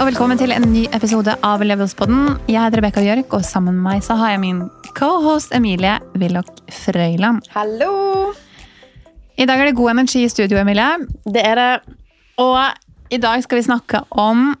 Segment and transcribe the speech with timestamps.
[0.00, 2.38] Og velkommen til en ny episode av Levelspodden.
[2.48, 4.62] Jeg heter Rebekka Bjørk, og sammen med meg så har jeg min
[4.96, 7.44] co-host Emilie Willoch Frøyland.
[7.52, 8.30] Hallo!
[9.36, 10.86] I dag er det god energi i studio, Emilie.
[11.28, 11.96] Det er det.
[12.40, 14.54] Og i dag skal vi snakke om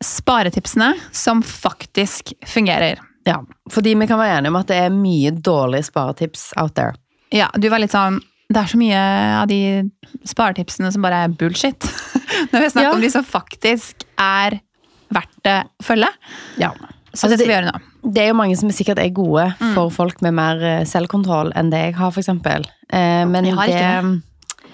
[0.00, 3.04] sparetipsene som faktisk fungerer.
[3.28, 6.96] Ja, fordi vi kan være enige om at det er mye dårlige sparetips out there.
[7.28, 8.22] Ja, du var litt sånn
[8.54, 8.98] Det er så mye
[9.40, 9.58] av de
[10.30, 11.86] sparetipsene som bare er bullshit.
[12.52, 12.92] Når vi snakker Ja.
[12.96, 14.60] om de som faktisk er
[15.14, 16.10] verdt å følge.
[16.60, 16.70] Ja.
[17.14, 17.80] Så det vi gjøre nå.
[18.04, 21.70] Det er jo mange som sikkert er gode for folk med mer eh, selvkontroll enn
[21.72, 22.66] det jeg har, eksempel.
[22.90, 24.70] Eh, men har det,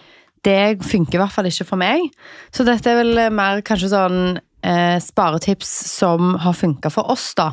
[0.49, 2.09] det funker i hvert fall ikke for meg.
[2.51, 4.21] Så dette er vel mer kanskje sånn
[4.65, 7.53] eh, sparetips som har funka for oss, da.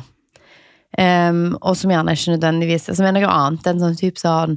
[0.98, 4.54] Um, og som gjerne ikke nødvendigvis Som er noe annet enn sånn type sånn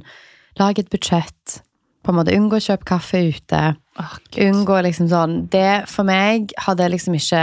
[0.58, 1.58] Lag et budsjett.
[2.02, 3.60] På en måte Unngå å kjøpe kaffe ute.
[4.00, 7.42] Oh, Unngå liksom sånn Det for meg har det liksom ikke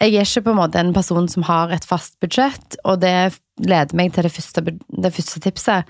[0.00, 3.34] Jeg er ikke på en måte en person som har et fast budsjett, og det
[3.58, 4.62] leder meg til det første,
[5.02, 5.84] det første tipset.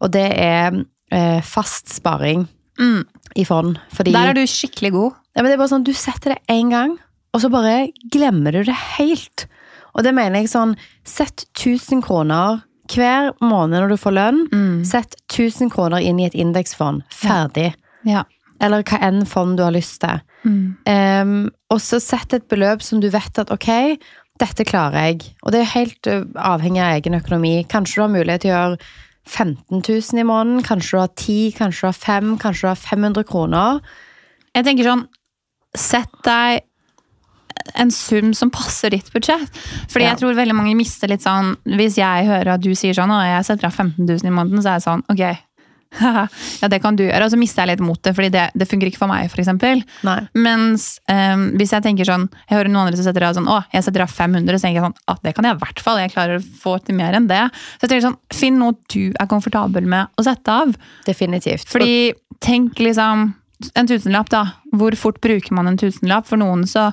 [0.00, 2.46] Og det er eh, fast sparing
[2.78, 3.02] Mm.
[3.34, 3.74] i fond.
[3.90, 5.12] Fordi Der er du skikkelig god.
[5.34, 6.96] ja, men det er bare sånn, Du setter det én gang,
[7.34, 9.46] og så bare glemmer du det helt.
[9.96, 14.40] Og det mener jeg sånn Sett 1000 kroner hver måned når du får lønn.
[14.52, 14.84] Mm.
[14.88, 17.04] Sett 1000 kroner inn i et indeksfond.
[17.12, 17.72] Ferdig.
[18.08, 18.24] Ja.
[18.62, 20.22] Eller hva enn fond du har lyst til.
[20.44, 20.62] Mm.
[20.86, 21.34] Um,
[21.72, 23.98] og så sett et beløp som du vet at ok,
[24.38, 25.34] dette klarer jeg.
[25.42, 27.54] Og det er helt avhengig av egen økonomi.
[27.70, 28.80] Kanskje du har mulighet til å gjøre
[29.28, 32.80] 15 000 i måneden, kanskje du har 10, kanskje du har 5, kanskje du har
[32.80, 33.80] 500 kroner.
[34.56, 35.06] Jeg tenker sånn
[35.76, 36.62] Sett deg
[37.74, 39.50] en sum som passer ditt budsjett.
[39.88, 40.12] Fordi Ja.
[40.14, 43.22] jeg tror veldig mange mister litt sånn Hvis jeg hører at du sier sånn og
[43.24, 45.38] jeg setter av 15 000 i måneden, så er jeg sånn ok.
[46.60, 47.24] ja, det kan du gjøre.
[47.24, 49.48] Og så mister jeg litt motet, fordi det, det fungerer ikke for meg, f.eks.
[50.36, 53.62] Mens um, hvis jeg tenker sånn Jeg hører noen andre som setter av sånn Å,
[53.72, 56.00] jeg setter av 500, så tenker jeg sånn At det kan jeg i hvert fall.
[56.02, 57.40] Jeg klarer å få til mer enn det.
[57.78, 60.76] Så jeg tenker sånn Finn noe du er komfortabel med å sette av.
[61.08, 61.64] Definitivt.
[61.72, 62.12] Fordi
[62.44, 63.30] tenk liksom
[63.74, 64.44] En tusenlapp, da.
[64.76, 66.28] Hvor fort bruker man en tusenlapp?
[66.28, 66.92] For noen så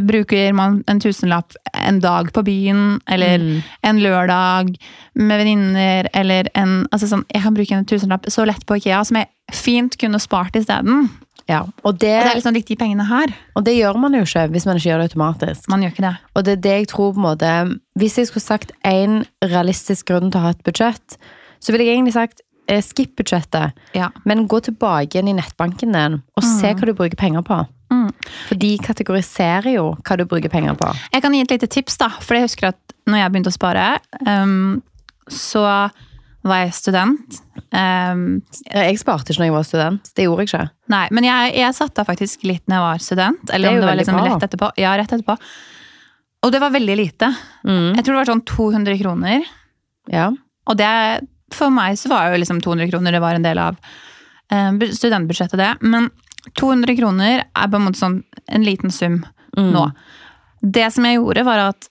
[0.00, 3.62] bruker man en tusenlapp en dag på byen, eller Mm.
[3.82, 4.74] en lørdag
[5.14, 9.04] med venninner, eller en altså sånn, Jeg kan bruke en tusenlapp så lett på Ikea
[9.04, 11.08] som jeg fint kunne spart isteden.
[11.48, 11.62] ja.
[11.84, 13.34] og, det, Og det er liksom litt de pengene her.
[13.56, 15.68] og det gjør man jo ikke hvis man ikke gjør det automatisk.
[15.68, 16.16] Man gjør ikke det.
[16.36, 20.06] Og det er det jeg tror på en måte Hvis jeg skulle sagt én realistisk
[20.06, 21.16] grunn til å ha et budsjett,
[21.60, 23.72] så ville jeg egentlig sagt eh, skipp budsjettet.
[23.94, 24.10] Ja.
[24.24, 27.66] Men gå tilbake igjen i nettbanken din og se hva du bruker penger på.
[28.10, 28.28] Mm.
[28.50, 30.92] For de kategoriserer jo hva du bruker penger på.
[31.14, 32.10] Jeg kan gi et lite tips, da.
[32.20, 33.88] For jeg husker at når jeg begynte å spare,
[34.26, 34.78] um,
[35.30, 35.64] så
[36.46, 37.40] var jeg student.
[37.70, 38.40] Um,
[38.72, 40.12] Jeg sparte ikke når jeg var student.
[40.16, 40.62] Det gjorde jeg ikke.
[40.94, 43.52] Nei, men jeg, jeg satte av faktisk litt når jeg var student.
[43.52, 44.70] Eller er om det var liksom rett etterpå.
[44.80, 45.36] Ja, rett etterpå.
[46.40, 47.28] Og det var veldig lite.
[47.68, 47.90] Mm.
[47.98, 49.44] Jeg tror det var sånn 200 kroner.
[50.10, 50.30] Ja.
[50.70, 50.88] Og det,
[51.52, 53.76] for meg så var jo liksom 200 kroner det var en del av
[54.52, 55.74] eh, studentbudsjettet, det.
[55.84, 56.08] Men
[56.54, 59.24] 200 kroner er på en måte sånn en liten sum
[59.56, 59.72] Mm.
[59.74, 59.92] nå.
[60.62, 61.88] Det som jeg gjorde, var at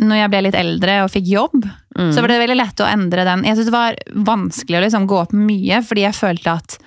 [0.00, 1.64] når jeg ble litt eldre og fikk jobb,
[1.96, 2.10] Mm.
[2.12, 3.44] så var det veldig lett å endre den.
[3.44, 6.78] Jeg synes det var vanskelig å liksom gå opp mye, fordi jeg følte at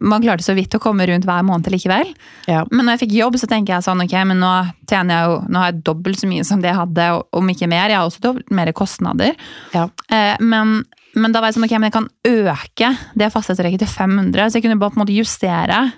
[0.00, 2.14] man klarte så vidt å komme rundt hver måned likevel.
[2.48, 2.62] Ja.
[2.70, 4.52] Men når jeg fikk jobb, så tenker jeg sånn, ok, men nå
[4.88, 7.68] tjener jeg jo, nå har jeg dobbelt så mye som det jeg hadde, om ikke
[7.68, 7.88] mer.
[7.90, 9.34] Jeg har også dobbelt mer kostnader.
[9.74, 9.88] Ja.
[10.08, 10.84] Eh, men,
[11.14, 14.54] men da var jeg sånn, ok, men jeg kan øke det fastetrekket til 500, så
[14.60, 15.92] jeg kunne bare på en måte justere.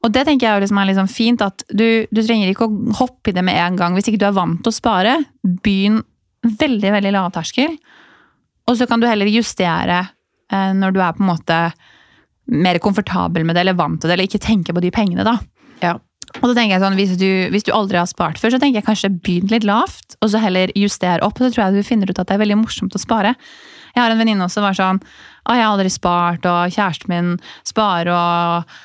[0.00, 3.32] Og det tenker jeg liksom er liksom fint, at du, du trenger ikke å hoppe
[3.32, 3.96] i det med en gang.
[3.96, 6.00] Hvis ikke du er vant til å spare, begynn
[6.46, 7.74] veldig, veldig lavterskel.
[8.70, 10.02] Og så kan du heller justere
[10.52, 11.58] eh, når du er på en måte
[12.50, 15.36] mer komfortabel med det, eller vant til det, eller ikke tenke på de pengene, da.
[15.84, 15.98] Ja.
[16.38, 18.80] Og så tenker jeg sånn, hvis du, hvis du aldri har spart før, så tenker
[18.80, 21.40] jeg kanskje begynn litt lavt, og så heller justere opp.
[21.40, 23.34] Og så tror jeg du finner ut at det er veldig morsomt å spare.
[23.90, 27.10] Jeg har en venninne også som var sånn Å, jeg har aldri spart, og kjæresten
[27.10, 27.30] min
[27.66, 28.78] sparer, og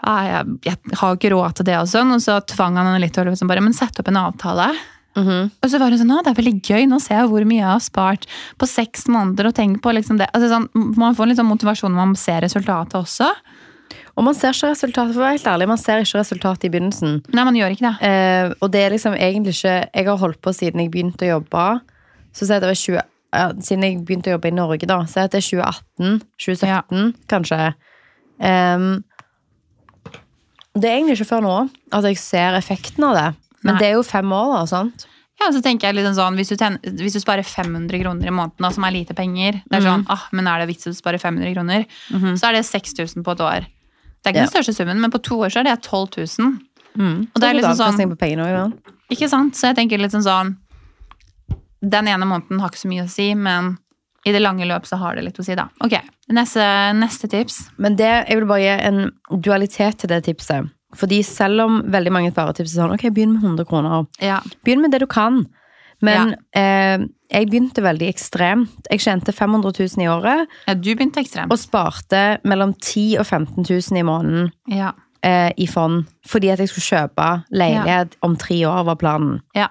[0.00, 2.14] «Å, jeg, jeg har ikke råd til det, og sånn.
[2.16, 4.70] Og så tvang han henne litt til liksom bare Men sett opp en avtale.
[5.18, 5.50] Mhm.
[5.58, 7.58] Og så var hun sånn, å, det er veldig gøy, nå ser jeg hvor mye
[7.58, 8.28] jeg har spart
[8.60, 10.30] på seks måneder, og tenk på liksom det.
[10.30, 10.68] Altså sånn,
[11.00, 13.28] man får litt sånn motivasjon når man ser resultatet også.
[14.18, 16.72] Og man ser ikke resultatet, for å være helt ærlig, man ser ikke resultatet i
[16.72, 17.20] begynnelsen.
[17.34, 18.08] Nei, man gjør ikke det.
[18.08, 21.32] Eh, og det er liksom egentlig ikke Jeg har holdt på siden jeg begynte å
[21.38, 21.66] jobbe.
[22.30, 22.98] Så sier jeg det var 20,
[23.34, 24.98] ja, Siden jeg begynte å jobbe i Norge, da.
[25.06, 27.60] Så jeg at det er 2018, 2017, kanskje.
[28.40, 28.90] Ehm,
[30.74, 31.54] det er egentlig ikke før nå
[31.92, 33.28] at jeg ser effekten av det.
[33.64, 33.78] Men Nei.
[33.80, 34.60] det er jo fem år, da.
[34.70, 35.06] sant?
[35.40, 38.30] Ja, så tenker jeg liksom sånn, hvis du, ten, hvis du sparer 500 kroner i
[38.30, 40.92] måneden, da, som er lite penger, det er sånn, ah, men er det vits å
[40.94, 41.86] spare 500 kroner?
[42.36, 43.66] Så er det 6000 på et år.
[44.20, 44.46] Det er ikke Ja.
[44.46, 46.58] den største summen, men på to år så er det 12 000.
[46.96, 47.28] Mm.
[47.34, 48.72] Og det er liksom sånn- også.
[49.10, 49.54] Ikke sant?
[49.56, 50.56] Så jeg tenker litt sånn sånn
[51.82, 53.78] Den ene måneden har ikke så mye å si, men
[54.26, 55.68] i det lange løp så har det litt å si, da.
[55.84, 55.94] Ok,
[56.28, 56.64] neste,
[56.98, 57.70] neste tips.
[57.78, 59.00] Men det, jeg vil bare gi en
[59.40, 60.68] dualitet til det tipset.
[60.98, 64.06] Fordi selv om veldig mange sparetips er sånn, ok, begynn med 100 kroner.
[64.20, 64.40] Ja.
[64.66, 65.44] Begynn med det du kan.
[66.02, 68.86] Men eh, jeg begynte veldig ekstremt.
[68.90, 71.52] Jeg tjente 500 000 i året, ja, du begynte ekstremt.
[71.52, 74.92] og sparte mellom 10 000 og 15 000 i måneden Ja.
[75.22, 76.06] eh, i fond.
[76.26, 79.42] Fordi at jeg skulle kjøpe leilighet om tre år, var planen.
[79.54, 79.68] Ja.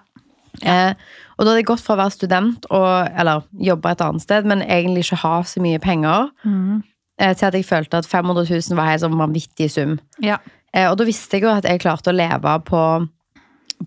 [0.62, 0.94] Eh,
[1.38, 4.48] og da hadde jeg gått fra å være student, og, eller jobbe et annet sted,
[4.50, 6.82] men egentlig ikke ha så mye penger, mm.
[7.22, 10.00] eh, til at jeg følte at 500 000 var helt sånn vanvittig sum.
[10.24, 10.40] ja.
[10.70, 12.82] Eh, og da visste jeg jo at jeg klarte å leve på,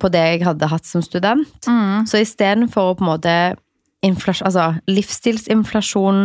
[0.02, 1.46] på det jeg hadde hatt som student.
[1.70, 2.08] Mm.
[2.10, 3.34] Så istedenfor å på en måte
[4.02, 6.24] altså, livsstilsinflasjon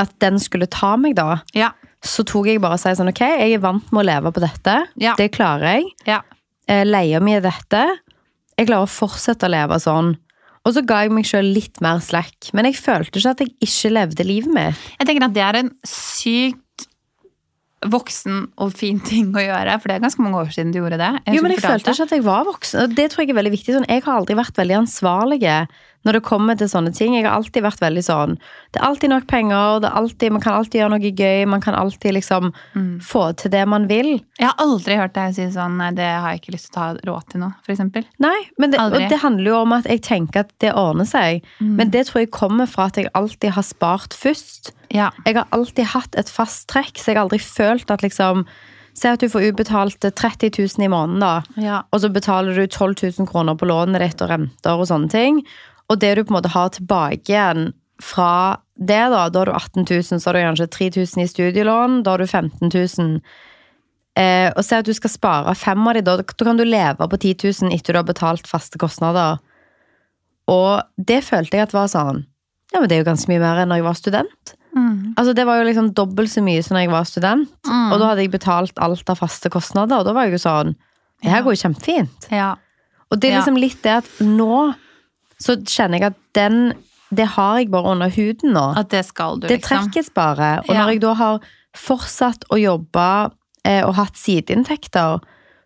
[0.00, 1.72] At den skulle ta meg, da, Ja.
[2.02, 4.40] så tok jeg bare og sa sånn Ok, jeg er vant med å leve på
[4.42, 4.86] dette.
[4.96, 5.12] Ja.
[5.14, 5.92] Det klarer jeg.
[6.08, 6.22] Ja.
[6.66, 7.84] Eh, Leia mi er dette.
[8.58, 10.14] Jeg klarer å fortsette å leve sånn.
[10.64, 12.50] Og så ga jeg meg sjøl litt mer slack.
[12.56, 14.84] Men jeg følte ikke at jeg ikke levde livet mitt.
[14.96, 16.60] Jeg tenker at det er en sykt
[17.84, 20.96] voksen og fin ting å gjøre, for det er ganske mange år siden du gjorde
[21.02, 21.10] det.
[21.34, 22.86] Jo, men jeg følte ikke at jeg var voksen.
[22.86, 23.74] Og det tror jeg er veldig viktig.
[23.76, 25.40] Sånn, jeg har aldri vært veldig ansvarlig
[26.04, 27.16] når det kommer til sånne ting.
[27.16, 28.36] Jeg har alltid vært veldig sånn
[28.74, 31.64] Det er alltid nok penger, det er alltid, man kan alltid gjøre noe gøy, man
[31.64, 32.52] kan alltid liksom
[33.04, 34.10] få til det man vil.
[34.40, 36.78] Jeg har aldri hørt deg si sånn Nei, det har jeg ikke lyst til å
[36.78, 38.06] ta råd til nå, for eksempel.
[38.22, 38.80] Nei, men det,
[39.10, 41.42] det handler jo om at jeg tenker at det ordner seg.
[41.58, 44.74] Men det tror jeg kommer fra at jeg alltid har spart først.
[44.94, 45.10] Ja.
[45.26, 48.46] Jeg har alltid hatt et fast trekk, så jeg har aldri følt at liksom
[48.94, 51.42] Se at du får ubetalt 30 000 i måneden, da.
[51.58, 51.80] Ja.
[51.90, 55.40] Og så betaler du 12 000 kroner på lånet ditt og renter og sånne ting.
[55.92, 57.72] Og det du på en måte har tilbake igjen
[58.02, 62.00] fra det, da, da har du 18 000, så har du kanskje 3000 i studielån,
[62.02, 63.20] da har du 15 000.
[64.18, 67.06] Eh, og se at du skal spare fem av de, da, da kan du leve
[67.10, 67.34] på 10
[67.66, 69.38] 000 etter du har betalt faste kostnader.
[70.50, 72.24] Og det følte jeg at var sånn
[72.74, 74.54] Ja, men det er jo ganske mye mer enn når jeg var student.
[74.74, 75.14] Mm.
[75.14, 77.52] Altså Det var jo liksom dobbelt så mye som når jeg var student.
[77.68, 77.92] Mm.
[77.94, 80.74] Og da hadde jeg betalt alt av faste kostnader, og da var jeg jo sånn
[81.22, 81.44] Det her Ja.
[81.46, 82.30] går jo kjempefint.
[82.30, 82.54] ja.
[83.12, 84.74] Og det er liksom litt det at nå
[85.40, 86.74] så kjenner jeg at den
[87.14, 88.76] Det har jeg bare under huden nå.
[88.76, 89.84] At det skal du, Det liksom.
[89.92, 90.60] trekkes bare.
[90.68, 90.80] Og Ja.
[90.82, 91.40] når jeg da har
[91.76, 93.30] fortsatt å jobbe
[93.64, 95.20] eh, og hatt sideinntekter,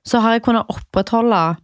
[0.05, 1.57] så har jeg kunnet opprettholde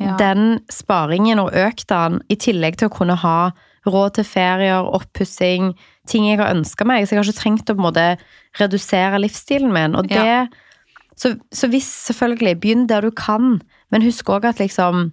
[0.00, 0.16] Ja.
[0.16, 3.52] den sparingen og økt den, i tillegg til å kunne ha
[3.86, 5.74] råd til ferier, oppussing,
[6.06, 7.04] ting jeg har ønska meg.
[7.06, 8.18] Så jeg har ikke trengt å på en måte
[8.58, 9.94] redusere livsstilen min.
[9.94, 10.46] Og det, Ja.
[11.16, 13.60] så, så hvis, selvfølgelig, begynn der du kan,
[13.90, 15.12] men husk òg at liksom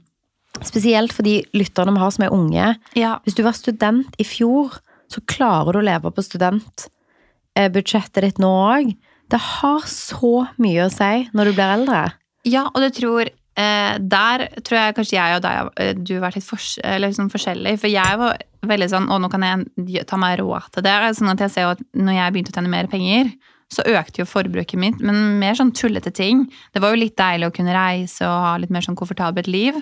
[0.66, 2.76] Spesielt for de lytterne vi har som er unge.
[2.98, 3.18] Ja.
[3.24, 4.68] Hvis du var student i fjor,
[5.10, 8.86] så klarer du å leve på studentbudsjettet ditt nå òg.
[9.30, 12.02] Det har så mye å si når du blir eldre.
[12.48, 16.24] Ja, og det tror eh, Der tror jeg kanskje jeg og deg eh, Du har
[16.24, 17.74] vært litt fors eller sånn forskjellig.
[17.82, 20.98] For jeg var veldig sånn Å, nå kan jeg ta meg råd til det.
[21.20, 23.34] Sånn at jeg ser at når jeg begynte å tjene mer penger,
[23.70, 25.02] så økte jo forbruket mitt.
[25.06, 26.48] Men mer sånn tullete ting.
[26.74, 29.78] Det var jo litt deilig å kunne reise og ha litt mer sånn komfortabelt liv.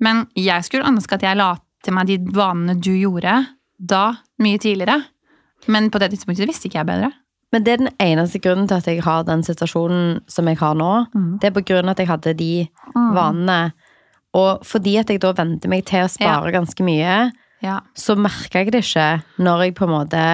[0.00, 1.52] Men jeg skulle ønske at jeg la
[1.84, 3.34] til meg de vanene du gjorde
[3.78, 4.02] da,
[4.42, 5.00] mye tidligere.
[5.70, 7.12] Men på det tidspunktet visste ikke jeg bedre.
[7.52, 10.74] Men det er den eneste grunnen til at jeg har den situasjonen som jeg har
[10.76, 10.90] nå.
[11.14, 11.28] Mm.
[11.40, 12.50] Det er på grunn av at jeg hadde de
[12.94, 13.58] vanene.
[14.36, 17.30] Og fordi at jeg da vente meg til å spare ganske mye,
[17.64, 17.80] Ja.
[17.96, 20.24] så merka jeg det ikke når jeg på en måte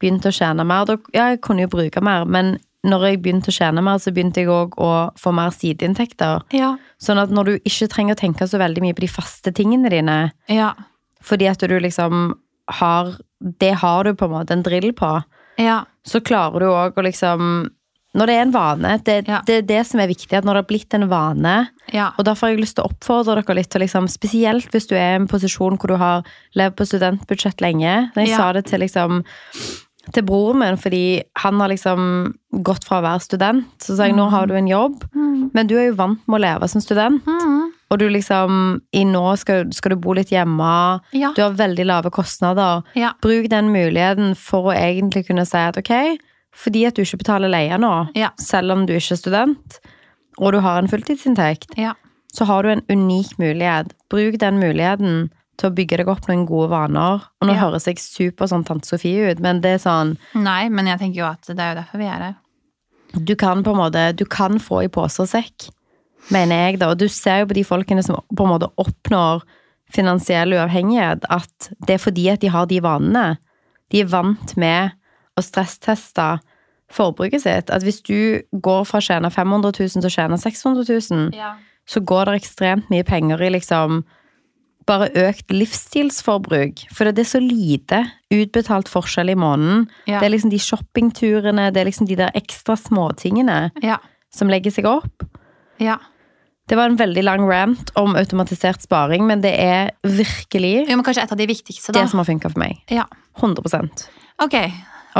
[0.00, 0.84] begynte å tjene mer.
[0.88, 4.10] Da, ja, jeg kunne jo bruke mer, men når jeg begynte å tjene mer, så
[4.12, 6.42] begynte jeg òg å få mer sideinntekter.
[6.52, 6.76] Ja.
[7.00, 9.88] Sånn at når du ikke trenger å tenke så veldig mye på de faste tingene
[9.90, 10.72] dine, Ja.
[11.22, 12.34] fordi at du liksom
[12.68, 13.16] har
[13.58, 15.24] Det har du på en måte en drill på,
[15.58, 15.84] Ja.
[16.06, 17.70] så klarer du òg å liksom
[18.14, 19.40] Når det er en vane, det, Ja.
[19.46, 22.10] det er det som er viktig, at når det har blitt en vane ja.
[22.18, 24.94] Og derfor har jeg lyst til å oppfordre dere litt til liksom, Spesielt hvis du
[24.94, 26.22] er i en posisjon hvor du har
[26.54, 28.10] levd på studentbudsjett lenge.
[28.14, 28.36] Jeg Ja.
[28.36, 29.24] sa det til liksom
[30.12, 33.64] til broren min, fordi han har liksom gått fra å være student.
[33.78, 35.50] Så sa jeg nå har du en jobb, Mm.
[35.54, 37.22] men du er jo vant med å leve som student.
[37.24, 37.70] Mm.
[37.90, 41.32] Og du liksom, i nå skal, skal du bo litt hjemme, Ja.
[41.36, 42.82] du har veldig lave kostnader.
[42.94, 43.12] Ja.
[43.22, 46.18] Bruk den muligheten for å egentlig kunne si at ok,
[46.54, 48.30] fordi at du ikke betaler leie nå, Ja.
[48.38, 49.78] selv om du ikke er student,
[50.38, 51.92] og du har en fulltidsinntekt, Ja.
[52.34, 53.92] så har du en unik mulighet.
[54.10, 55.30] Bruk den muligheten
[55.60, 57.22] til å bygge deg opp noen gode vaner.
[57.40, 57.60] Og nå Ja.
[57.68, 61.18] høres jeg super sånn Tante Sofie ut, men det er sånn Nei, men jeg tenker
[61.20, 62.34] jo at det er jo derfor vi er her.
[63.24, 65.68] Du kan på en måte Du kan få i pose og sekk,
[66.30, 66.88] mener jeg, da.
[66.90, 69.42] Og du ser jo på de folkene som på en måte oppnår
[69.92, 73.36] finansiell uavhengighet, at det er fordi at de har de vanene.
[73.90, 74.92] De er vant med
[75.36, 76.40] å stressteste
[76.92, 77.70] forbruket sitt.
[77.70, 81.54] At hvis du går fra å tjene 500 000 til å tjene 600 000, Ja.
[81.86, 84.04] så går det ekstremt mye penger i liksom
[84.86, 86.86] bare økt livsstilsforbruk.
[86.94, 89.86] For det er så lite utbetalt forskjell i måneden.
[90.08, 90.20] Ja.
[90.20, 93.98] Det er liksom de shoppingturene, det er liksom de der ekstra småtingene Ja.
[94.34, 95.22] som legger seg opp.
[95.78, 95.98] ja.
[96.70, 101.02] Det var en veldig lang rant om automatisert sparing, men det er virkelig Jo, men
[101.04, 102.00] kanskje et av de viktigste, da.
[102.00, 102.78] det som har funka for meg.
[102.88, 103.04] Ja.
[103.40, 103.90] 100
[104.40, 104.54] Ok.
[104.54, 104.70] okay.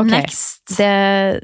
[0.04, 0.62] Next.
[0.78, 1.40] Det,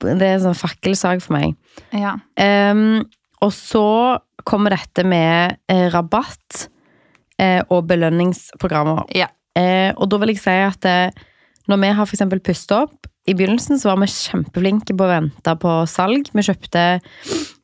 [0.00, 1.56] det er en sånn fakkelsak for meg.
[1.92, 2.14] Ja.
[2.38, 3.02] Um,
[3.42, 6.69] og så kommer dette med eh, rabatt
[7.68, 9.06] og belønningsprogrammer.
[9.16, 9.30] Ja.
[9.58, 11.22] Eh, og da vil jeg si at eh,
[11.70, 15.54] når vi har eksempel pustet opp, i begynnelsen så var vi kjempeflinke på å vente
[15.62, 16.30] på salg.
[16.34, 16.84] Vi kjøpte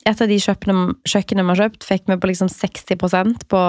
[0.07, 3.63] Et av de kjøkkene, kjøkkenene vi har kjøpt, fikk vi på liksom 60% på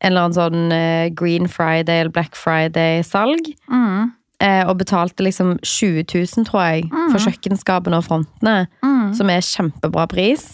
[0.00, 3.48] en eller annen sånn eh, Green Friday eller Black Friday-salg.
[3.72, 4.10] Mm.
[4.40, 8.66] Eh, og betalte liksom 20 000, tror jeg, for kjøkkenskapene og frontene.
[8.84, 9.14] Mm.
[9.16, 10.50] Som er kjempebra pris.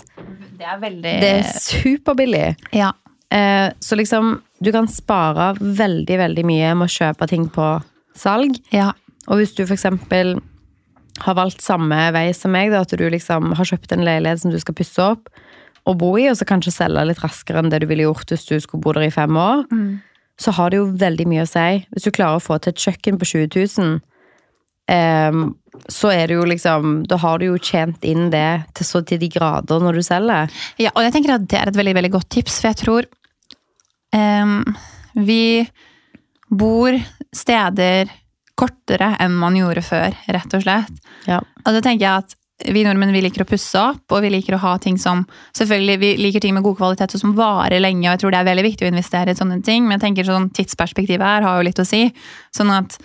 [0.59, 2.47] Det er veldig Det er superbillig.
[2.75, 2.93] Ja.
[3.35, 7.67] Eh, så liksom, du kan spare veldig, veldig mye med å kjøpe ting på
[8.17, 8.57] salg.
[8.73, 8.93] Ja.
[9.29, 10.37] Og hvis du eksempel
[11.25, 14.53] har valgt samme vei som meg, da, at du liksom har kjøpt en leilighet som
[14.53, 15.29] du skal pusse opp
[15.87, 18.47] og bo i, og så kanskje selge litt raskere enn det du ville gjort hvis
[18.49, 20.01] du skulle bo der i fem år, Mm.
[20.39, 21.87] så har det jo veldig mye å si.
[21.95, 23.49] Hvis du klarer å få til et kjøkken på 20
[23.79, 24.01] 000,
[24.87, 25.57] Um,
[25.91, 29.19] så er det jo liksom Da har du jo tjent inn det til så til
[29.19, 30.53] de grader når du selger.
[30.79, 33.09] Ja, og jeg tenker at det er et veldig, veldig godt tips, for jeg tror
[34.13, 35.67] vi
[36.49, 36.97] bor
[37.35, 38.11] steder
[38.57, 41.01] kortere enn man gjorde før, rett og slett.
[41.29, 41.43] Ja.
[41.43, 42.37] Og da tenker jeg at
[42.73, 45.97] vi nordmenn vi liker å pusse opp, og vi liker å ha ting som Selvfølgelig,
[46.01, 48.49] vi liker ting med god kvalitet og som varer lenge, og jeg tror det er
[48.49, 51.67] veldig viktig å investere i sånne ting, men jeg tenker sånn tidsperspektivet her har jo
[51.69, 52.07] litt å si.
[52.57, 52.97] Sånn at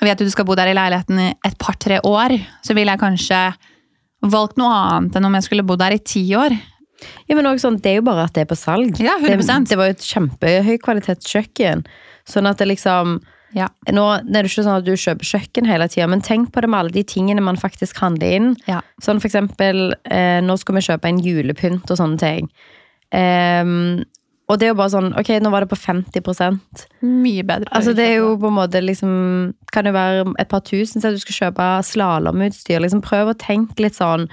[0.00, 3.02] vet du du skal bo der i leiligheten i et par-tre år, så ville jeg
[3.02, 3.40] kanskje
[4.32, 6.56] valgt noe annet enn om jeg skulle bo der i ti år.
[7.28, 8.98] Ja, men også sånn, Det er jo bare at det er på salg.
[9.02, 9.66] Ja, 100%.
[9.66, 11.86] Det, det var jo et kjempehøy kvalitetskjøkken.
[12.28, 13.20] Sånn at det liksom
[13.54, 13.68] Ja.
[13.94, 16.60] Nå det er det ikke sånn at du kjøper kjøkken hele tida, men tenk på
[16.64, 18.48] det med alle de tingene man faktisk handler inn.
[18.66, 18.80] Ja.
[19.02, 22.50] Sånn for eksempel, eh, nå skal vi kjøpe en julepynt og sånne ting.
[23.14, 24.02] Um,
[24.50, 27.70] og det er jo bare sånn, ok, nå var det på 50% Mye bedre.
[27.72, 31.14] Altså det er jo på en måte liksom Kan jo være et par tusen så
[31.14, 32.82] du skal kjøpe slalåmutstyr?
[32.82, 34.26] Liksom prøv å tenke litt sånn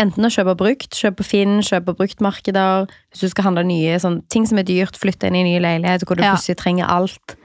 [0.00, 2.88] Enten å kjøpe brukt, kjøpe på Finn, kjøpe bruktmarkeder.
[3.12, 5.64] Hvis du skal handle nye sånn, ting som er dyrt, flytte inn i nye ny
[5.66, 6.34] leilighet hvor du Ja.
[6.34, 7.36] plutselig trenger alt.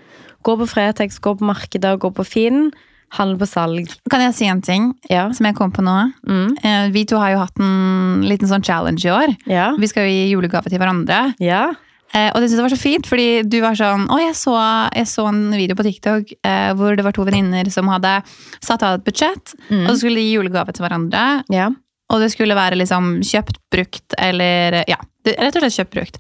[0.46, 2.72] Gå på Fretex, gå på markeder, gå på Finn.
[3.12, 3.88] Handle på salg.
[4.10, 5.32] Kan jeg si en ting Ja.
[5.32, 6.12] som jeg kom på nå?
[6.28, 6.58] Mm.
[6.64, 9.38] Eh, Vi to har jo hatt en liten sånn challenge i år.
[9.48, 9.76] Ja.
[9.78, 11.34] Vi skal jo gi julegave til hverandre.
[11.40, 11.74] ja.
[12.14, 14.90] Eh, Og det synes jeg var så fint, fordi du var sånn Å, jeg så,
[14.96, 18.24] jeg så en video på TikTok eh, hvor det var to venninner som hadde
[18.62, 19.84] satt av et budsjett, Mm.
[19.88, 21.44] og så skulle de gi julegave til hverandre.
[21.50, 21.70] Ja.
[22.14, 26.20] Og det skulle være liksom kjøpt, brukt eller Ja, rett og slett kjøpt, brukt.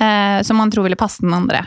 [0.00, 1.66] Eh, som man tror ville passe den andre.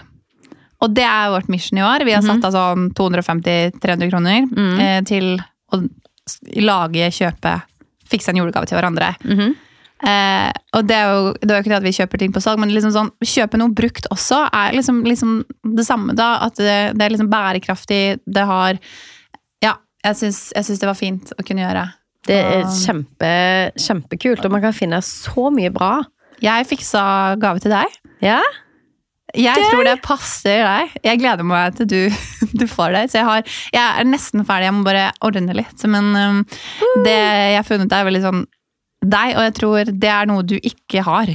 [0.81, 2.03] Og det er vårt mission i år.
[2.03, 4.79] Vi har satt av sånn 250-300 kroner Mm.
[4.79, 5.37] eh, til
[5.71, 5.79] å
[6.57, 7.61] lage, kjøpe,
[8.09, 9.15] fikse en julegave til hverandre.
[9.23, 9.55] Mhm.
[10.03, 12.41] Eh, og det er, jo, det er jo ikke det at vi kjøper ting på
[12.43, 15.45] salg, men liksom sånn, kjøpe noe brukt også er liksom, liksom
[15.77, 16.39] det samme da.
[16.43, 18.79] At det, det er liksom bærekraftig, det har
[19.63, 21.85] Ja, jeg syns, jeg syns det var fint å kunne gjøre.
[22.27, 23.31] Det er kjempe,
[23.79, 25.97] kjempekult, og man kan finne så mye bra.
[26.43, 27.03] Jeg fiksa
[27.41, 27.97] gave til deg.
[28.23, 28.39] Ja?
[29.33, 29.69] Jeg det...
[29.71, 30.95] tror det passer deg.
[31.03, 31.99] Jeg gleder meg til du,
[32.59, 33.03] du får det.
[33.11, 35.85] Så jeg, har, jeg er nesten ferdig, jeg må bare ordne litt.
[35.89, 36.41] Men um,
[37.05, 38.43] det jeg har funnet er veldig sånn
[39.03, 41.31] deg, og jeg tror det er noe du ikke har.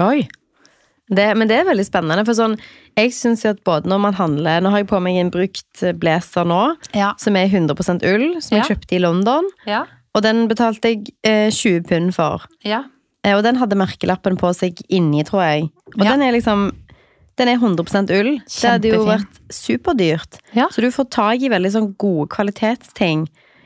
[0.00, 0.22] Oi.
[1.10, 2.22] Det, men det er veldig spennende.
[2.24, 2.54] For sånn,
[2.96, 6.46] jeg synes at både når man handler Nå har jeg på meg en brukt blazer
[6.46, 6.60] nå,
[6.94, 7.10] Ja.
[7.18, 8.62] som er 100% ull, som Ja.
[8.62, 9.50] jeg kjøpte i London.
[9.66, 9.82] Ja.
[10.14, 12.46] Og den betalte jeg eh, 20 pund for.
[12.66, 12.84] Ja.
[13.24, 15.68] Eh, og den hadde merkelappen på seg inni, tror jeg.
[15.96, 16.12] Og Ja.
[16.16, 16.70] den er liksom
[17.38, 18.34] Den er 100% ull.
[18.44, 20.40] Det hadde jo vært superdyrt.
[20.52, 20.66] Ja.
[20.68, 23.22] Så du får tak i veldig sånn gode kvalitetsting.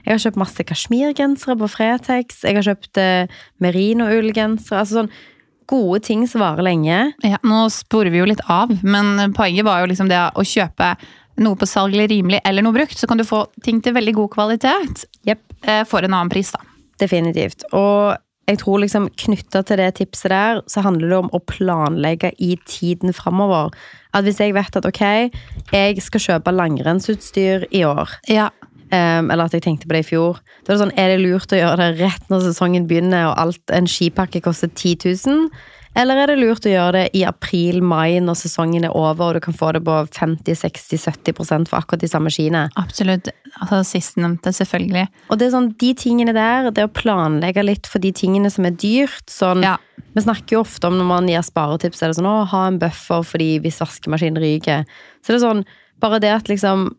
[0.07, 2.43] Jeg har kjøpt masse kasjmirgensere på Fretex.
[2.45, 3.27] Jeg har kjøpt eh,
[3.61, 4.79] merinoullgensere.
[4.79, 5.11] Altså sånn
[5.67, 7.01] gode ting som varer lenge.
[7.25, 10.93] Ja, nå sporer vi jo litt av, men poenget var jo liksom det å kjøpe
[11.43, 14.15] noe på salg eller rimelig, eller noe brukt, så kan du få ting til veldig
[14.15, 15.43] god kvalitet Jepp.
[15.67, 16.61] eh, for en annen pris, da.
[17.01, 17.65] Definitivt.
[17.73, 22.31] Og jeg tror liksom knytta til det tipset der, så handler det om å planlegge
[22.39, 23.73] i tiden framover.
[24.15, 25.01] At hvis jeg vet at ok,
[25.73, 28.51] jeg skal kjøpe langrennsutstyr i år, Ja.
[28.93, 31.21] um, eller at jeg tenkte på det i fjor, da er det sånn, er det
[31.25, 35.49] lurt å gjøre det rett når sesongen begynner og alt, en skipakke koster 10 000?
[35.95, 39.45] Eller er det lurt å gjøre det i april-mai når sesongen er over, og du
[39.45, 42.65] kan få det på 50-60-70% for akkurat de samme skiene?
[42.81, 43.31] Absolutt.
[43.61, 45.07] Altså Sistnevnte, selvfølgelig.
[45.31, 48.67] Og det er sånn, de tingene der, det å planlegge litt for de tingene som
[48.67, 49.79] er dyrt sånn, Ja.
[50.15, 52.79] Vi snakker jo ofte om når man gir sparetips, er det sånn å ha en
[52.79, 54.85] buffer fordi hvis vaskemaskinen ryker.
[55.23, 55.65] Så det er sånn,
[56.03, 56.93] bare det at liksom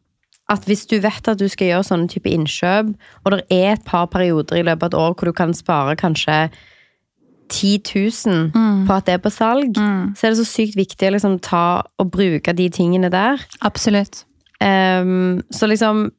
[0.52, 2.92] at hvis du vet at du skal gjøre sånne type innkjøp,
[3.24, 5.96] og det er et par perioder i løpet av et år hvor du kan spare
[5.98, 6.38] kanskje
[7.50, 7.80] 10
[8.26, 9.78] 000 på at det er på salg,
[10.16, 13.42] så er det så sykt viktig å liksom ta og bruke de tingene der.
[13.62, 14.26] Absolutt.
[14.64, 16.12] Um, så liksom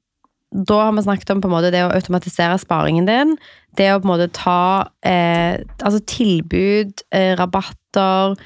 [0.52, 3.34] Da har vi snakket om på en måte det å automatisere sparingen din.
[3.76, 8.36] Det å på en måte ta eh, altså tilbud, eh, rabatter,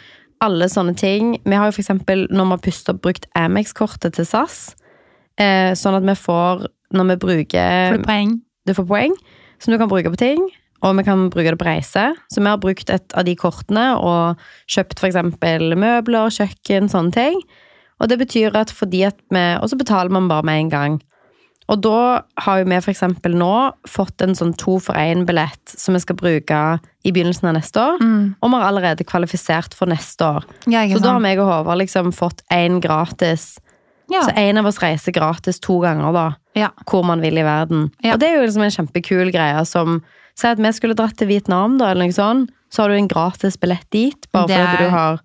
[0.41, 1.37] alle sånne ting.
[1.45, 4.73] Vi har jo eksempel, når vi har pustet opp, brukt Amex-kortet til SAS.
[5.39, 8.35] Eh, sånn at vi får, når vi bruker Får du poeng?
[8.67, 9.15] du får poeng
[9.61, 10.49] som du kan bruke på ting,
[10.81, 12.07] og vi kan bruke det på reise.
[12.33, 17.43] Så vi har brukt et av de kortene og kjøpt eksempel møbler, kjøkken, sånne ting.
[18.01, 21.01] Og det betyr at fordi at vi Og så betaler man bare med en gang.
[21.71, 26.01] Og da har jo vi eksempel nå fått en sånn to for én-billett som vi
[26.01, 28.01] skal bruke i begynnelsen av neste år.
[28.41, 30.49] Og vi har allerede kvalifisert for neste år.
[30.67, 33.61] Ja, Så da har meg og Håvard liksom fått én gratis.
[34.11, 34.25] Ja.
[34.25, 36.71] Så en av oss reiser gratis to ganger, da ja.
[36.91, 37.91] hvor man vil i verden.
[38.05, 40.01] Og det er jo liksom en kjempekul greie som
[40.41, 43.11] Si at vi skulle dratt til Vietnam, da, eller noe sånt, så har du en
[43.11, 45.21] gratis billett dit, bare Det fordi du har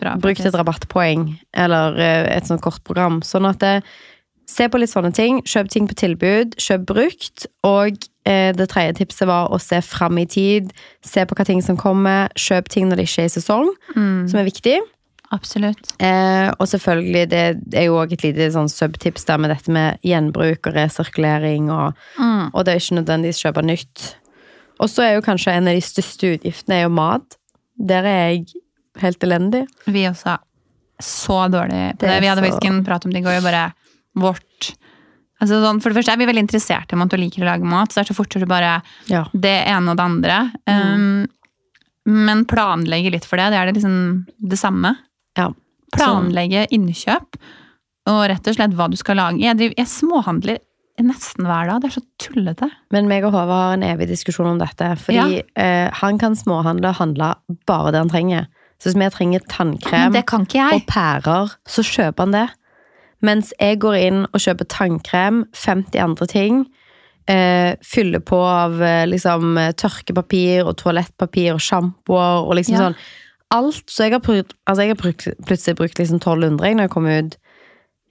[0.00, 0.14] bra.
[0.20, 3.20] brukt et rabattpoeng, eller eh, et sånt kortprogram.
[3.26, 3.74] Sånn at det,
[4.50, 5.36] Se på litt sånne ting.
[5.46, 7.44] Kjøp ting på tilbud, kjøp brukt.
[7.62, 10.72] Og eh, det tredje tipset var å se fram i tid.
[11.06, 12.32] Se på hva ting som kommer.
[12.34, 14.80] Kjøp ting når det ikke er i sesong, Mm, som er viktig.
[15.32, 15.92] Absolutt.
[16.02, 17.42] Eh, og selvfølgelig, det
[17.74, 21.94] er jo også et lite sånn subtips der med dette med gjenbruk og resirkulering, og,
[22.18, 22.50] Mm.
[22.54, 24.14] og det er ikke nødvendigvis kjøpe nytt.
[24.80, 27.36] Og så er jo kanskje en av de største utgiftene er jo mat.
[27.78, 28.46] Der er jeg
[29.00, 29.66] helt elendig.
[29.86, 30.38] Vi også
[31.00, 32.20] så dårlige på Det det.
[32.20, 33.72] Vi hadde så- faktisk en prat om det i går, jo bare
[34.16, 34.74] vårt
[35.40, 37.64] altså sånn, For det første er vi veldig interessert i mat og liker å lage
[37.64, 39.24] mat, så det er så fortere bare Ja.
[39.32, 40.52] det ene og det andre.
[40.68, 40.94] Mm.
[40.94, 41.26] Um,
[42.06, 44.96] men planlegge litt for det, det er det liksom det samme.
[45.38, 45.50] Ja.
[45.94, 47.38] Planlegge innkjøp,
[48.10, 49.40] og rett og slett hva du skal lage.
[49.42, 50.58] Jeg, driver, jeg småhandler
[51.00, 51.80] nesten hver dag.
[51.82, 52.68] Det er så tullete.
[52.94, 54.88] Men meg og Håvard har en evig diskusjon om dette.
[55.00, 57.30] Fordi eh, han kan småhandle og handle
[57.66, 58.48] bare det han trenger.
[58.80, 60.14] Så hvis vi trenger tannkrem
[60.76, 62.46] og pærer, så kjøper han det.
[63.26, 66.60] Mens jeg går inn og kjøper tannkrem, 50 andre ting.
[67.28, 72.86] Eh, fyller på av eh, liksom tørkepapir og toalettpapir og sjampoer og liksom Ja.
[72.88, 72.96] sånn.
[73.50, 73.82] Alt.
[73.90, 76.90] Så jeg har, brukt, altså jeg har brukt, plutselig brukt liksom 1200 jeg, når jeg
[76.94, 77.36] kom ut.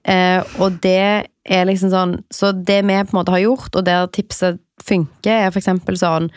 [0.10, 3.84] Eh, og det er liksom sånn Så det vi på en måte har gjort, og
[3.88, 6.30] der tipset funker, er eksempel sånn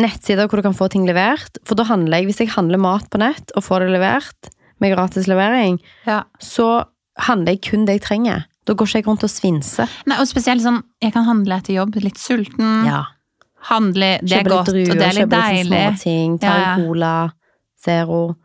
[0.00, 1.58] nettsider hvor du kan få ting levert.
[1.66, 4.94] For da handler jeg, hvis jeg handler mat på nett og får det levert med
[4.94, 6.22] gratis levering, Ja.
[6.40, 6.84] så
[7.26, 8.44] handler jeg kun det jeg trenger.
[8.64, 9.88] Da går ikke jeg rundt og svinser.
[10.06, 12.84] Nei, og spesielt sånn, jeg kan handle etter jobb, litt sulten.
[13.68, 15.64] Handle, det er godt, druer, og det er litt deilig.
[15.66, 16.38] kjøpe litt små ting.
[16.38, 16.86] Ta Ja, en ja.
[16.86, 17.32] cola,
[17.84, 18.36] Zero.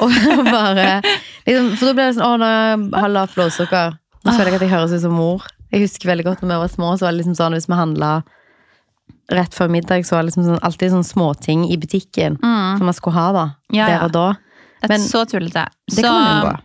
[0.00, 0.12] Og
[0.54, 1.00] bare
[1.46, 2.48] liksom, For da blir det sånn Å, nå
[2.94, 3.96] har jeg lavt blodsukker.
[4.24, 5.42] Nå føler jeg at jeg høres ut som mor.
[5.74, 7.74] Jeg husker veldig godt når vi var små, så var det liksom sånn hvis vi
[7.76, 8.10] handla
[9.34, 12.78] rett før middag, så var det liksom sånn, alltid sånn småting i butikken Mm.
[12.78, 13.44] som man skulle ha da.
[13.72, 13.86] Ja.
[13.88, 14.26] Der og da.
[14.88, 15.66] Men så tullete.
[15.88, 16.58] Det Så kan man unngå.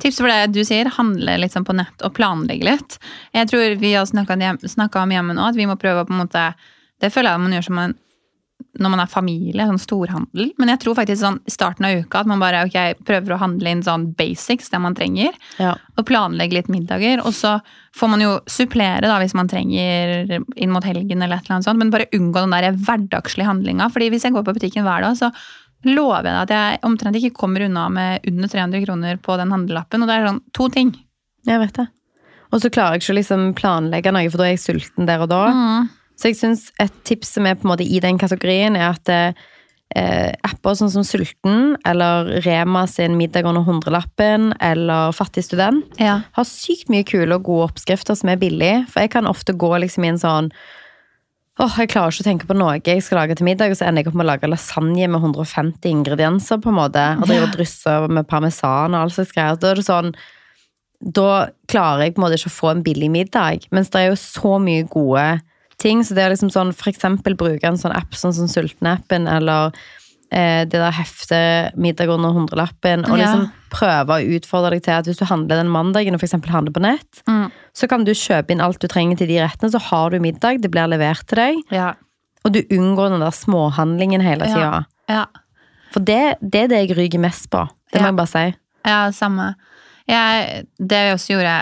[0.00, 2.98] tips for det du sier, handle litt sånn på nett og planlegge litt.
[3.34, 6.26] Jeg tror vi har snakka om hjemme nå, at vi må prøve å på en
[6.26, 6.54] måte
[7.00, 7.94] Det føler jeg man gjør som en
[8.74, 10.48] når man er familie, sånn storhandel.
[10.58, 13.70] Men jeg tror faktisk sånn starten av uka at man bare ok, prøver å handle
[13.70, 15.36] inn sånn basics, det man trenger.
[15.62, 15.76] Ja.
[15.98, 17.22] Og planlegge litt middager.
[17.22, 17.56] Og så
[17.94, 21.68] får man jo supplere da, hvis man trenger inn mot helgen eller et eller annet
[21.68, 21.82] sånt.
[21.82, 23.90] Men bare unngå den der hverdagslige handlinga.
[23.94, 25.30] Fordi hvis jeg går på butikken hver dag, så
[25.86, 29.54] lover jeg deg at jeg omtrent ikke kommer unna med under 300 kroner på den
[29.54, 30.02] handlelappen.
[30.02, 30.94] Og det er sånn to ting.
[31.46, 31.90] Jeg vet det.
[32.54, 35.22] Og så klarer jeg ikke å liksom planlegge noe, for da er jeg sulten der
[35.22, 35.44] og da.
[35.50, 35.92] Mm.
[36.16, 39.10] Så jeg syns et tips som er på en måte i den kategorien, er at
[39.94, 46.20] eh, apper sånn som Sulten, eller Rema sin Middag under hundrelappen, eller Fattig student, Ja.
[46.32, 48.86] har sykt mye kule og gode oppskrifter som er billige.
[48.90, 50.50] For jeg kan ofte gå liksom i en sånn
[51.56, 53.86] Åh, jeg klarer ikke å tenke på noe jeg skal lage til middag, og så
[53.86, 57.04] ender jeg opp med å lage lasagne med 150 ingredienser, på en måte.
[57.20, 59.54] Og driver og drysser med parmesan og all slags greier.
[59.62, 60.14] Da er det sånn
[61.04, 63.68] Da klarer jeg på en måte ikke å få en billig middag.
[63.70, 65.42] Mens det er jo så mye gode
[65.84, 66.00] ting.
[66.06, 69.72] Så det er liksom sånn for eksempel bruke en sånn app sånn som Sultenappen, eller
[70.34, 73.26] eh, det der heftet middag under hundrelappen, og Ja.
[73.28, 76.72] liksom prøve å utfordre deg til at hvis du handler den mandagen, og eksempel handler
[76.74, 77.52] på nett, Mm.
[77.74, 80.60] så kan du kjøpe inn alt du trenger til de rettene, så har du middag,
[80.62, 81.94] det blir levert til deg, Ja.
[82.44, 84.54] og du unngår den der småhandlingen hele Ja.
[84.54, 84.86] tida.
[85.08, 85.24] ja.
[85.92, 87.68] For det, det er det jeg ryker mest på.
[87.92, 88.54] Det må jeg bare si.
[88.84, 89.54] Ja, samme.
[90.08, 91.54] Jeg, det jeg også gjorde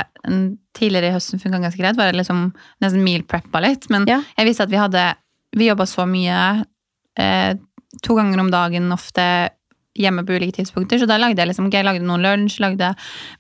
[0.74, 2.48] tidligere i høsten funka ganske greit, var liksom
[2.83, 3.88] nesten meal preppa litt.
[3.90, 4.22] Men Ja.
[4.38, 5.14] jeg visste at vi hadde
[5.55, 6.64] Vi jobba så mye.
[7.20, 7.55] Eh,
[8.02, 9.50] to ganger om dagen ofte
[9.98, 10.98] hjemme på ulike tidspunkter.
[10.98, 12.94] Så da lagde jeg liksom, jeg lagde noen lunsj, lagde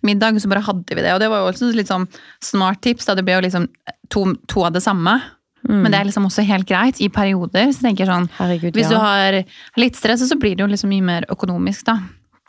[0.04, 1.14] middag, og så bare hadde vi det.
[1.14, 2.04] Og det var jo også litt sånn
[2.44, 3.06] smart tips.
[3.06, 3.66] da Det ble jo liksom
[4.10, 5.22] to, to av det samme.
[5.66, 5.82] Mm.
[5.82, 7.70] Men det er liksom også helt greit i perioder.
[7.72, 9.40] Så tenker jeg sånn, Herregud, Hvis du har
[9.78, 12.00] litt stress, så blir det jo liksom mye mer økonomisk, da.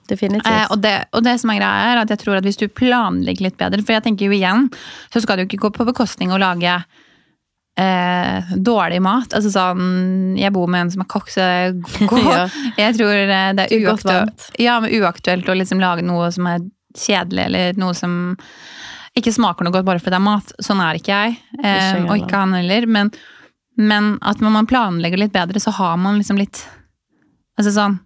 [0.10, 0.48] Definitivt.
[0.50, 2.68] Eh, og, det, og det som er greia er at jeg tror at hvis du
[2.68, 4.68] planlegger litt bedre, for jeg tenker jo igjen,
[5.14, 6.76] så skal det jo ikke gå på bekostning å lage
[7.80, 9.34] eh, dårlig mat.
[9.34, 11.48] Altså sånn, jeg bor med en som er kokk, så
[12.12, 12.46] går, Ja.
[12.78, 16.64] jeg tror eh, det er uaktuelt, ja, uaktuelt å liksom lage noe som er
[16.94, 18.36] kjedelig, eller noe som
[19.18, 20.54] ikke smaker noe godt bare fordi det er mat.
[20.62, 22.88] Sånn er ikke jeg, eh, og ikke han heller.
[22.90, 23.12] Men,
[23.78, 26.66] men at når man planlegger litt bedre, så har man liksom litt
[27.54, 28.00] Altså sånn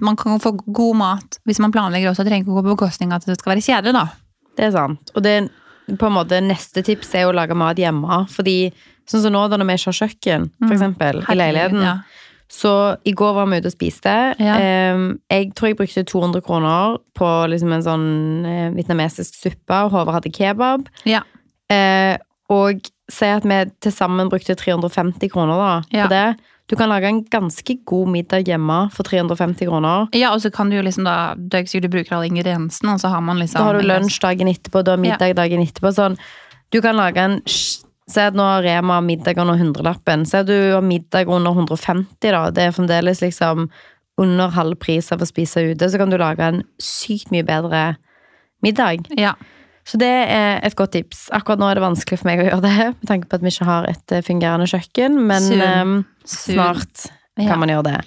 [0.00, 2.24] Man kan få god mat hvis man planlegger også.
[2.24, 4.06] Det trenger ikke å gå på bekostning av at det skal være kjedelig, da.
[4.56, 5.12] Det er sant.
[5.16, 5.36] Og det
[5.86, 8.24] på en måte neste tips er å lage mat hjemme.
[8.32, 8.72] Fordi
[9.06, 11.26] sånn som nå da når vi ikke har kjøkken, for eksempel, i Mm.
[11.28, 11.82] Herregud, leiligheten.
[11.86, 11.96] Ja.
[12.48, 12.72] Så
[13.04, 14.14] i går var vi ute og spiste.
[14.38, 14.56] Ja.
[15.30, 18.08] Jeg tror jeg brukte 200 kroner på liksom en sånn
[18.46, 20.86] eh, vietnamesisk suppe, og Håvard hadde kebab.
[21.04, 21.22] Ja.
[21.70, 22.16] Eh,
[22.50, 26.26] og si at vi til sammen brukte 350 kroner da, på det.
[26.66, 30.08] Du kan lage en ganske god middag hjemme for 350 kroner.
[30.12, 32.30] ja, og så kan du jo liksom da Det er ikke sikkert du bruker alle
[32.30, 35.36] ingrediensene, og så har man liksom Da har du lunsj dagen etterpå, du har middag
[35.36, 35.92] dagen etterpå.
[35.94, 36.18] Sånn,
[36.72, 37.42] du kan lage en
[38.08, 40.24] Si at nå har Rema middag under hundrelappen.
[40.26, 42.50] Si at du har middag under 150, da.
[42.54, 43.68] Det er fremdeles liksom
[44.16, 45.88] under halv pris av å spise ute.
[45.90, 47.96] Så kan du lage en sykt mye bedre
[48.62, 49.10] middag.
[49.18, 49.34] Ja.
[49.86, 51.28] Så det er et godt tips.
[51.36, 53.52] Akkurat nå er det vanskelig for meg å gjøre det, med tanke på at vi
[53.54, 55.20] ikke har et eh, fungerende kjøkken.
[55.28, 55.92] Men eh,
[56.26, 56.54] Soon.
[56.56, 57.06] snart
[57.38, 57.50] Ja.
[57.52, 57.98] kan man gjøre det.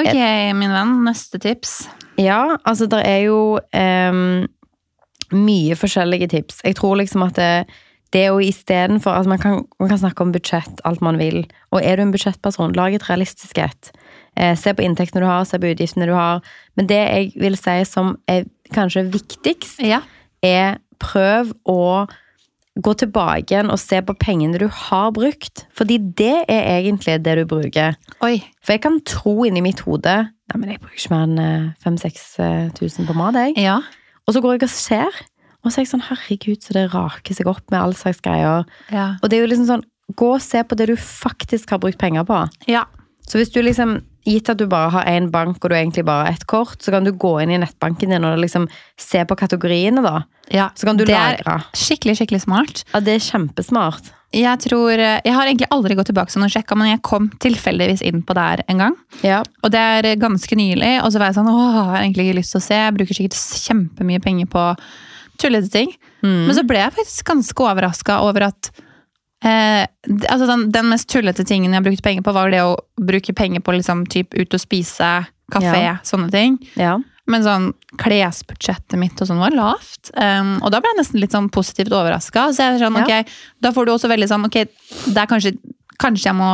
[0.00, 0.16] Ok,
[0.56, 0.96] min venn.
[1.04, 1.76] Neste tips.
[2.20, 4.46] Ja, altså det er jo um,
[5.36, 6.60] mye forskjellige tips.
[6.66, 7.50] Jeg tror liksom at det,
[8.14, 11.42] det er jo istedenfor altså man kan, man kan snakke om budsjett, alt man vil.
[11.70, 13.92] Og er du en budsjettperson, lag et realistisk et.
[14.40, 16.40] Eh, se på inntektene du har, se på utgiftene du har.
[16.78, 20.00] Men det jeg vil si som er kanskje viktigst, Ja.
[20.42, 22.06] er prøv å
[22.80, 25.64] gå tilbake igjen og se på pengene du har brukt.
[25.76, 27.96] Fordi det er egentlig det du bruker.
[28.24, 28.38] Oi.
[28.64, 33.06] For jeg kan tro inni mitt hode Nei, men jeg bruker ikke mer enn 5000-6000
[33.06, 33.52] på mat, jeg.
[33.62, 33.76] Ja.
[34.26, 35.18] Og så går jeg og ser,
[35.62, 38.64] og så er jeg sånn herregud, så det raker seg opp med all slags greier.
[38.90, 39.12] Ja.
[39.22, 39.84] Og det er jo liksom sånn,
[40.18, 42.40] gå og se på det du faktisk har brukt penger på.
[42.66, 42.88] ja.
[43.30, 46.26] Så hvis du liksom, gitt at du bare har én bank og du egentlig bare
[46.26, 48.68] har ett kort, så kan du gå inn i nettbanken din og liksom
[49.00, 50.22] se på kategoriene, da.
[50.52, 50.70] ja.
[50.76, 51.60] Så kan du det er lagre.
[51.72, 52.82] skikkelig, skikkelig smart.
[52.92, 54.12] Ja, det er kjempesmart.
[54.36, 57.30] Jeg tror, eh, jeg har egentlig aldri gått tilbake sånn og sjekka, men jeg kom
[57.42, 58.98] tilfeldigvis inn på der en gang.
[59.26, 59.40] Ja.
[59.64, 62.38] Og det er ganske nylig, og så var jeg sånn åh, jeg har egentlig ikke
[62.38, 62.78] lyst til å se.
[62.78, 64.68] Jeg bruker sikkert kjempemye penger på
[65.40, 65.90] tullete ting.
[66.22, 66.46] Mm.
[66.46, 68.70] Men så ble jeg faktisk ganske overraska over at
[69.44, 69.86] eh,
[70.28, 73.60] altså den, den mest tullete tingen jeg brukte penger på, var det å bruke penger
[73.64, 75.12] på liksom typ ut og spise,
[75.52, 75.96] kafé, Ja.
[76.04, 76.58] sånne ting.
[76.76, 76.98] ja.
[77.30, 77.66] Men sånn
[78.00, 80.08] klesbudsjettet mitt og sånn var lavt.
[80.16, 82.48] Um, og da ble jeg nesten litt sånn positivt overraska.
[82.50, 83.04] Så sånn, Ja.
[83.04, 83.28] ok,
[83.62, 84.56] da får du også veldig sånn Ok,
[85.06, 85.52] det er kanskje,
[86.00, 86.50] kanskje jeg må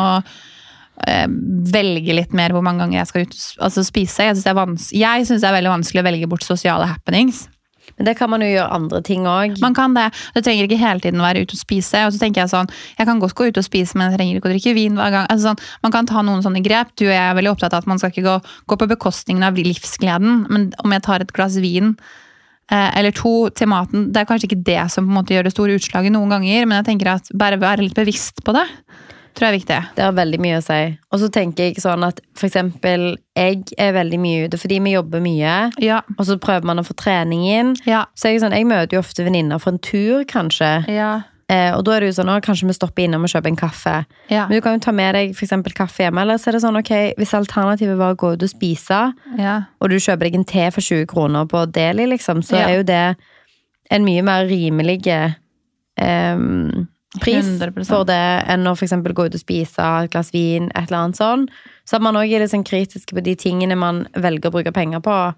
[1.07, 4.19] eh, velge litt mer hvor mange ganger jeg skal ut altså spise.
[4.27, 7.49] Jeg syns det, det er veldig vanskelig å velge bort sosiale happenings.
[7.97, 9.57] Men det kan man jo gjøre andre ting òg.
[9.63, 10.11] Man kan det.
[10.35, 12.03] Det trenger ikke hele tiden være ute og spise.
[12.07, 14.39] Og så tenker Jeg sånn, jeg kan godt gå ut og spise, men jeg trenger
[14.39, 15.31] ikke å drikke vin hver gang.
[15.33, 16.93] Altså sånn, man kan ta noen sånne grep.
[17.01, 18.37] Du og jeg er veldig opptatt av at man skal ikke gå,
[18.69, 20.45] gå på bekostningen av livsgleden.
[20.53, 21.95] Men om jeg tar et glass vin
[22.71, 25.49] eh, eller to til maten, det er kanskje ikke det som på en måte gjør
[25.49, 28.67] det store utslaget noen ganger, men jeg tenker at bare være litt bevisst på det,
[29.37, 29.79] tror jeg er viktig.
[29.97, 30.81] Det har veldig mye å si.
[31.13, 34.95] Og så tenker jeg sånn at for eksempel, jeg er veldig mye ute fordi vi
[34.97, 36.01] jobber mye, Ja.
[36.19, 37.75] og så prøver man å få trening inn.
[37.87, 38.07] Ja.
[38.17, 40.89] Så jeg, sånn, jeg møter jo ofte venninner for en tur, kanskje.
[40.89, 41.23] Ja.
[41.49, 43.57] Eh, og da er det jo sånn, at kanskje vi stopper innom og kjøper en
[43.61, 43.93] kaffe.
[44.33, 44.49] Ja.
[44.49, 46.63] Men du kan jo ta med deg for eksempel kaffe hjemme, eller så er det
[46.65, 49.61] sånn, ok, hvis alternativet var å gå ut og spise, ja.
[49.81, 52.67] og du kjøper deg en te for 20 kroner på Deli, liksom, så Ja.
[52.67, 53.17] er jo det
[53.93, 55.07] en mye mer rimelig
[55.99, 56.89] em,
[57.21, 57.87] pris 100%.
[57.87, 61.17] for det enn å for gå ut og spise et glass vin, et eller annet
[61.21, 61.49] sånn.
[61.87, 64.73] Så at man også er litt sånn kritisk på de tingene man velger å bruke
[64.73, 65.35] penger på.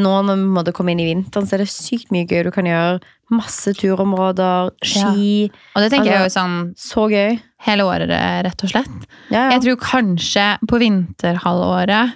[0.00, 2.50] Nå når vi måtte komme inn i vinteren, så er det sykt mye gøy du
[2.54, 3.00] kan gjøre.
[3.30, 5.50] Masse turområder, ski.
[5.74, 7.40] Og det tenker jeg er jo Altså- sånn Så gøy.
[7.66, 8.08] hele året,
[8.44, 9.06] rett og slett.
[9.30, 9.58] Ja, ja.
[9.58, 12.14] Jeg tror kanskje på vinterhalvåret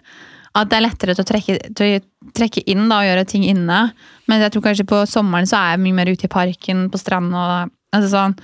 [0.55, 3.43] at det er lettere til å trekke, til å trekke inn da, og gjøre ting
[3.43, 3.93] inne.
[4.29, 7.01] Men jeg tror kanskje på sommeren så er jeg mye mer ute i parken, på
[7.01, 8.37] stranden altså sånn.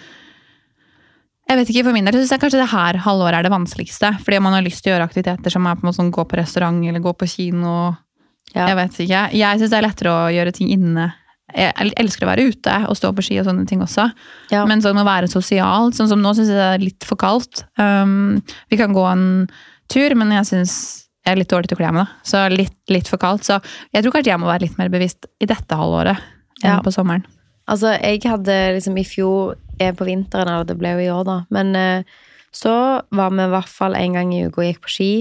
[1.51, 4.13] Jeg vet ikke, For min del synes jeg kanskje det her halvåret er det vanskeligste.
[4.23, 6.25] Fordi man har lyst til å gjøre aktiviteter som er på en måte sånn gå
[6.31, 7.73] på restaurant eller gå på kino.
[8.55, 8.69] Ja.
[8.71, 9.25] Jeg vet ikke.
[9.35, 11.09] Jeg syns det er lettere å gjøre ting inne.
[11.51, 14.07] Jeg elsker å være ute og stå på ski og sånne ting også.
[14.55, 14.63] Ja.
[14.71, 17.65] Men sånn å være sosial, sånn som nå syns jeg det er litt for kaldt.
[17.81, 18.39] Um,
[18.71, 19.25] vi kan gå en
[19.91, 20.75] tur, men jeg syns
[21.27, 22.23] jeg er litt dårlig til å kle meg, da.
[22.31, 23.43] Så litt, litt for kaldt.
[23.49, 23.59] Så
[23.91, 26.23] jeg tror kanskje jeg må være litt mer bevisst i dette halvåret
[26.63, 26.79] enn Ja.
[26.87, 27.27] på sommeren.
[27.71, 31.25] Altså, jeg hadde liksom i fjor eh, på vinteren, eller det ble jo i år,
[31.27, 31.37] da.
[31.51, 32.17] Men eh,
[32.53, 32.73] så
[33.15, 35.13] var vi i hvert fall en gang i uka og gikk på ski.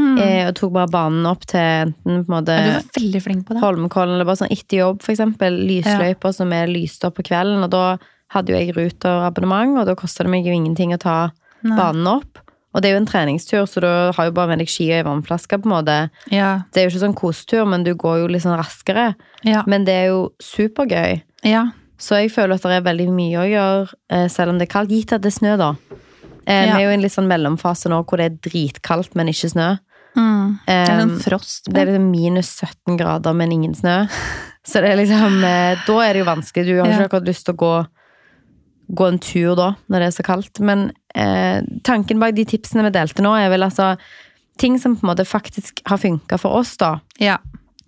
[0.00, 2.66] Eh, og tok bare banen opp til enten på en måte Mm.
[2.66, 3.60] Du var veldig flink på det.
[3.62, 5.58] Holmenkollen, eller bare sånn etter jobb, for eksempel.
[5.68, 7.62] Lysløyper som er lyst opp på kvelden.
[7.66, 7.98] Og da
[8.34, 11.16] hadde jo jeg Ruter-abonnement, og da kosta det meg jo ingenting å ta
[11.62, 11.76] Nei.
[11.76, 12.38] banen opp.
[12.72, 14.96] Og det er jo en treningstur, så du har jo bare med deg ski og
[15.00, 15.96] ei vannflaske, på en måte.
[16.30, 16.62] Ja.
[16.70, 19.16] Det er jo ikke sånn kosetur, men du går jo litt sånn raskere.
[19.42, 19.64] Ja.
[19.66, 21.22] Men det er jo supergøy.
[21.44, 21.70] ja.
[22.00, 24.72] Så jeg føler at det er veldig mye å gjøre, eh, selv om det er
[24.72, 24.90] kaldt.
[24.94, 25.70] Gitt at det er snø, da.
[26.46, 26.76] Eh, Ja.
[26.76, 29.50] Vi er jo i en litt sånn mellomfase nå hvor det er dritkaldt, men ikke
[29.52, 29.68] snø.
[30.16, 30.58] Mm.
[30.66, 31.64] Det er sånn frost.
[31.68, 31.72] på.
[31.74, 34.08] Det er liksom minus 17 grader, men ingen snø.
[34.66, 36.66] Så det er liksom eh, Da er det jo vanskelig.
[36.66, 36.96] Du har Ja.
[36.98, 37.86] ikke akkurat lyst til å gå,
[38.92, 40.60] gå en tur da, når det er så kaldt.
[40.60, 43.96] Men eh, tanken bak de tipsene vi delte nå, er vel altså
[44.58, 46.98] ting som på en måte faktisk har funka for oss, da.
[47.20, 47.38] Ja.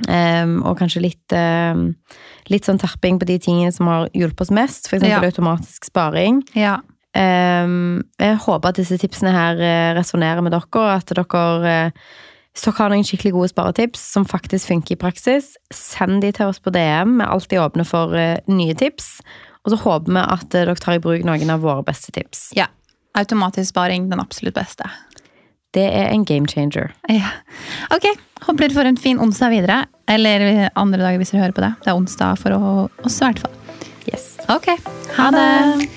[0.08, 1.94] Em, og kanskje litt, um,
[2.50, 4.88] litt sånn terping på de tingene som har hjulpet oss mest.
[4.88, 5.20] Eksempel Ja.
[5.22, 6.42] automatisk sparing.
[6.54, 6.80] ja.
[7.14, 11.90] Um, jeg håper at disse tipsene her eh, resonnerer med dere, at dere eh,
[12.54, 16.46] hvis dere har noen skikkelig gode sparetips som faktisk funker i praksis, send de til
[16.46, 17.18] oss på DM.
[17.18, 19.20] Vi er alltid åpne for uh, nye tips.
[19.64, 22.50] Og så håper vi at dere tar i bruk noen av våre beste tips.
[22.56, 22.66] ja.
[23.14, 24.86] Automatisk sparing, den absolutt beste.
[25.72, 26.90] Det er en game changer.
[27.08, 27.30] Ja.
[27.94, 28.04] Ok,
[28.44, 29.78] håper dere får en fin onsdag videre.
[30.04, 31.72] Eller andre dager hvis dere hører på det.
[31.80, 32.52] Det er onsdag for
[33.06, 33.56] oss i hvert fall.
[34.12, 34.36] Yes.
[34.52, 34.68] Ok,
[35.16, 35.88] ha det!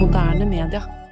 [0.00, 1.03] Moderne media.